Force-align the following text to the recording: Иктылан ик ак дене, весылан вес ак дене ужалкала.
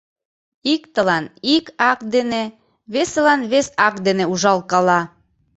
Иктылан 0.73 1.25
ик 1.55 1.65
ак 1.91 1.99
дене, 2.13 2.43
весылан 2.93 3.41
вес 3.51 3.67
ак 3.87 3.95
дене 4.07 4.25
ужалкала. 4.31 4.99